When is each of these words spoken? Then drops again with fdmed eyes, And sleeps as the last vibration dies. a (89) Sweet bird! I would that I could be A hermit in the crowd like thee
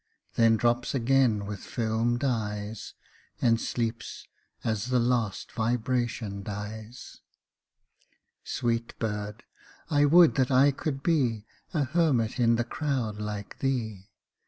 Then 0.33 0.57
drops 0.57 0.95
again 0.95 1.45
with 1.45 1.59
fdmed 1.59 2.23
eyes, 2.23 2.95
And 3.39 3.61
sleeps 3.61 4.25
as 4.63 4.87
the 4.87 4.97
last 4.97 5.51
vibration 5.51 6.41
dies. 6.41 7.21
a 7.21 8.41
(89) 8.41 8.41
Sweet 8.43 8.97
bird! 8.97 9.43
I 9.91 10.05
would 10.05 10.33
that 10.37 10.49
I 10.49 10.71
could 10.71 11.03
be 11.03 11.45
A 11.71 11.83
hermit 11.83 12.39
in 12.39 12.55
the 12.55 12.63
crowd 12.63 13.19
like 13.19 13.59
thee 13.59 14.09